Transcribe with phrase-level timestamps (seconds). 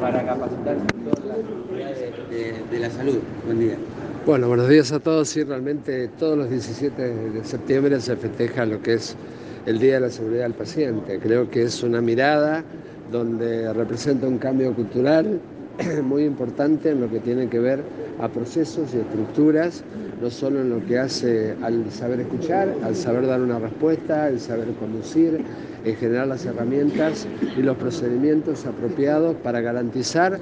[0.00, 3.18] para capacitarse en todas las de, de la salud.
[3.44, 3.76] Buen día.
[4.26, 5.28] Bueno, buenos días a todos.
[5.28, 9.16] Sí, realmente todos los 17 de septiembre se festeja lo que es
[9.66, 11.18] el Día de la Seguridad del Paciente.
[11.20, 12.64] Creo que es una mirada
[13.10, 15.40] donde representa un cambio cultural
[16.04, 17.82] muy importante en lo que tiene que ver
[18.18, 19.84] a procesos y estructuras,
[20.20, 24.40] no solo en lo que hace al saber escuchar, al saber dar una respuesta, al
[24.40, 25.40] saber conducir,
[25.84, 27.26] en generar las herramientas
[27.56, 30.38] y los procedimientos apropiados para garantizar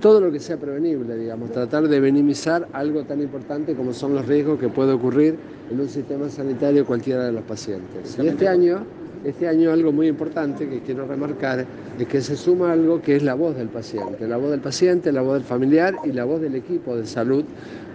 [0.00, 4.26] todo lo que sea prevenible, digamos, tratar de minimizar algo tan importante como son los
[4.26, 5.36] riesgos que puede ocurrir
[5.70, 8.16] en un sistema sanitario cualquiera de los pacientes.
[8.22, 8.84] Y este año,
[9.26, 11.66] este año algo muy importante que quiero remarcar
[11.98, 15.10] es que se suma algo que es la voz del paciente, la voz del paciente,
[15.10, 17.44] la voz del familiar y la voz del equipo de salud,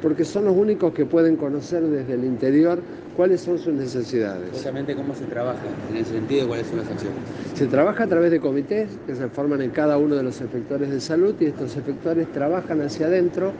[0.02, 2.80] porque son los únicos que pueden conocer desde el interior
[3.16, 4.50] cuáles son sus necesidades.
[4.52, 7.20] Justamente cómo se trabaja en ese sentido, cuáles son las acciones.
[7.54, 10.90] Se trabaja a través de comités que se forman en cada uno de los efectores
[10.90, 13.54] de salud y estos efectores trabajan hacia adentro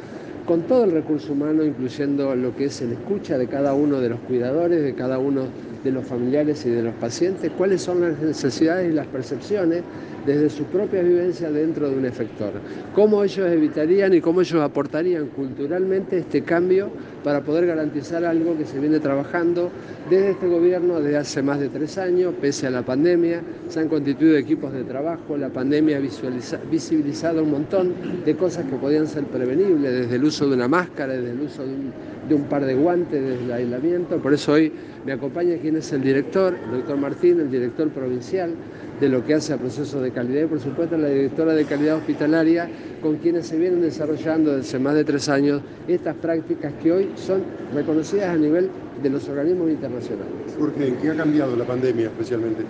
[0.46, 4.10] con todo el recurso humano, incluyendo lo que es el escucha de cada uno de
[4.10, 8.20] los cuidadores, de cada uno de los familiares y de los pacientes, cuáles son las
[8.20, 9.82] necesidades y las percepciones
[10.26, 12.52] desde su propia vivencia dentro de un efector.
[12.94, 16.90] Cómo ellos evitarían y cómo ellos aportarían culturalmente este cambio
[17.24, 19.72] para poder garantizar algo que se viene trabajando
[20.10, 23.42] desde este gobierno desde hace más de tres años, pese a la pandemia.
[23.70, 27.94] Se han constituido equipos de trabajo, la pandemia ha visibilizado un montón
[28.26, 31.64] de cosas que podían ser prevenibles, desde el uso de una máscara, desde el uso
[31.64, 31.94] de un,
[32.30, 34.18] de par de guantes, desde el aislamiento.
[34.18, 34.72] Por eso hoy
[35.06, 38.54] me acompaña es el director, el doctor Martín, el director provincial
[39.00, 41.98] de lo que hace a procesos de calidad y por supuesto la directora de calidad
[41.98, 42.70] hospitalaria
[43.02, 47.44] con quienes se vienen desarrollando desde más de tres años estas prácticas que hoy son
[47.74, 48.70] reconocidas a nivel
[49.02, 50.54] de los organismos internacionales.
[50.58, 50.94] ¿Por qué?
[51.02, 52.64] ¿Qué ha cambiado la pandemia especialmente?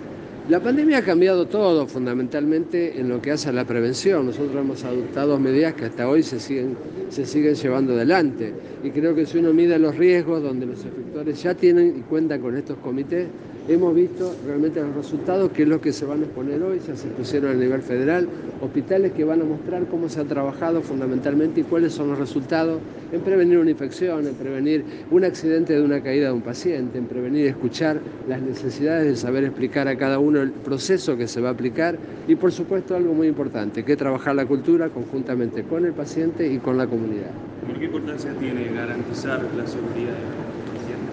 [0.48, 4.26] La pandemia ha cambiado todo, fundamentalmente en lo que hace a la prevención.
[4.26, 6.76] Nosotros hemos adoptado medidas que hasta hoy se siguen,
[7.10, 8.52] se siguen llevando adelante.
[8.82, 12.40] Y creo que si uno mide los riesgos, donde los efectores ya tienen y cuentan
[12.40, 13.28] con estos comités,
[13.68, 16.96] hemos visto realmente los resultados, que es lo que se van a exponer hoy, ya
[16.96, 18.28] se pusieron a nivel federal,
[18.60, 22.80] hospitales que van a mostrar cómo se ha trabajado fundamentalmente y cuáles son los resultados
[23.12, 27.06] en prevenir una infección, en prevenir un accidente de una caída de un paciente, en
[27.06, 31.50] prevenir escuchar las necesidades de saber explicar a cada uno el proceso que se va
[31.50, 35.84] a aplicar y por supuesto algo muy importante, que es trabajar la cultura conjuntamente con
[35.84, 37.30] el paciente y con la comunidad.
[37.78, 41.12] qué importancia tiene garantizar la seguridad del paciente?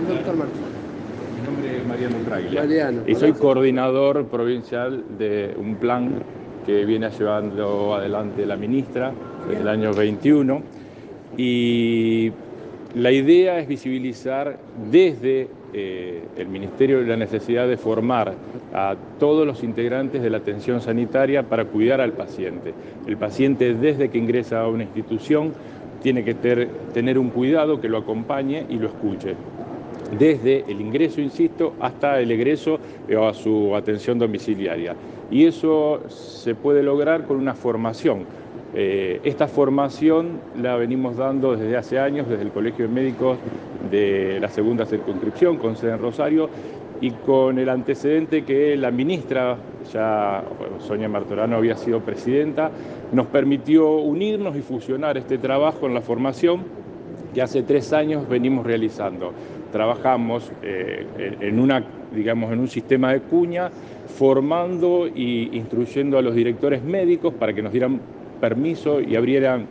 [0.00, 0.85] El doctor Martín
[1.46, 2.92] nombre es Mariano Traglia.
[3.06, 6.22] y soy coordinador provincial de un plan
[6.66, 9.12] que viene llevando adelante la ministra
[9.48, 10.62] desde el año 21.
[11.36, 12.32] Y
[12.94, 14.58] la idea es visibilizar
[14.90, 18.34] desde eh, el Ministerio la necesidad de formar
[18.74, 22.74] a todos los integrantes de la atención sanitaria para cuidar al paciente.
[23.06, 25.52] El paciente desde que ingresa a una institución
[26.02, 29.36] tiene que tener un cuidado que lo acompañe y lo escuche
[30.18, 32.78] desde el ingreso, insisto, hasta el egreso
[33.16, 34.94] o a su atención domiciliaria.
[35.30, 38.24] Y eso se puede lograr con una formación.
[38.74, 43.38] Eh, esta formación la venimos dando desde hace años, desde el Colegio de Médicos
[43.90, 46.48] de la segunda circunscripción, con sede en Rosario,
[47.00, 49.56] y con el antecedente que la ministra,
[49.92, 50.42] ya
[50.80, 52.70] Sonia Martorano había sido presidenta,
[53.12, 56.62] nos permitió unirnos y fusionar este trabajo en la formación
[57.34, 59.32] que hace tres años venimos realizando
[59.76, 61.06] trabajamos eh,
[61.40, 63.70] en, una, digamos, en un sistema de cuña,
[64.18, 68.00] formando e instruyendo a los directores médicos para que nos dieran
[68.40, 69.66] permiso y abrieran,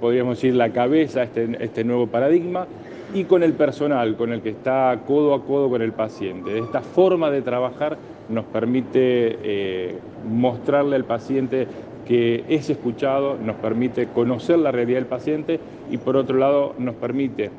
[0.00, 2.68] podríamos decir, la cabeza a este, este nuevo paradigma,
[3.12, 6.56] y con el personal, con el que está codo a codo con el paciente.
[6.56, 9.98] Esta forma de trabajar nos permite eh,
[10.30, 11.66] mostrarle al paciente
[12.06, 15.58] que es escuchado, nos permite conocer la realidad del paciente
[15.90, 17.50] y por otro lado nos permite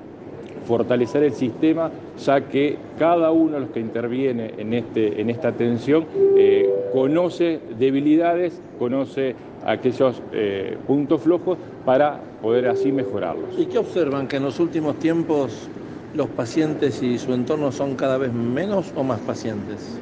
[0.71, 5.49] fortalecer el sistema, ya que cada uno de los que interviene en, este, en esta
[5.49, 6.05] atención
[6.37, 13.49] eh, conoce debilidades, conoce aquellos eh, puntos flojos para poder así mejorarlos.
[13.57, 14.29] ¿Y qué observan?
[14.29, 15.67] ¿Que en los últimos tiempos
[16.13, 19.99] los pacientes y su entorno son cada vez menos o más pacientes?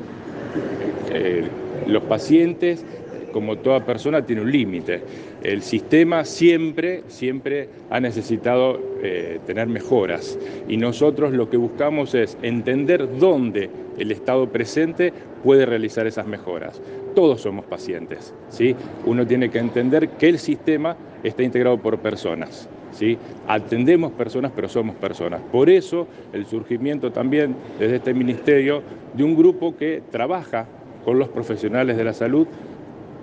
[1.12, 1.48] Eh,
[1.88, 2.86] los pacientes
[3.32, 5.02] como toda persona, tiene un límite.
[5.44, 10.38] El sistema siempre, siempre ha necesitado eh, tener mejoras
[10.68, 16.82] y nosotros lo que buscamos es entender dónde el Estado presente puede realizar esas mejoras.
[17.16, 18.76] Todos somos pacientes, ¿sí?
[19.06, 22.68] Uno tiene que entender que el sistema está integrado por personas.
[22.92, 23.20] ¿Sí?
[23.48, 25.42] Atendemos personas, pero somos personas.
[25.52, 28.82] Por eso el surgimiento también desde este ministerio
[29.14, 30.66] de un grupo que trabaja
[31.06, 32.48] con los profesionales de la salud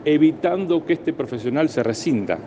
[0.07, 2.39] evitando que este profesional se rescinda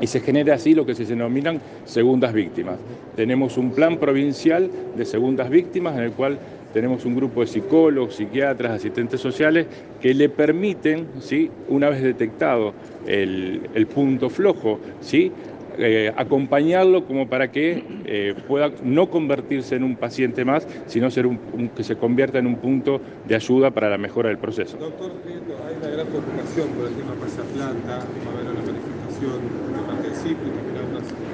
[0.00, 2.76] y se genera así lo que se denominan segundas víctimas.
[3.16, 6.38] Tenemos un plan provincial de segundas víctimas en el cual
[6.74, 9.66] tenemos un grupo de psicólogos, psiquiatras, asistentes sociales
[10.00, 11.50] que le permiten, ¿sí?
[11.68, 12.74] una vez detectado
[13.06, 15.32] el, punto flojo, ¿sí?
[15.80, 21.26] Eh, acompañarlo como para que eh, pueda no convertirse en un paciente más, sino ser
[21.26, 21.38] un,
[21.74, 24.76] que se convierta en un punto de ayuda para la mejora del proceso.
[24.76, 27.14] Doctor, hay una gran preocupación por el tema
[27.54, 31.27] Planta, va a haber una manifestación de parte de CIP y también otras